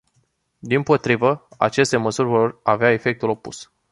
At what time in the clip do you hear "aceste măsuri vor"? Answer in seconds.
1.57-2.59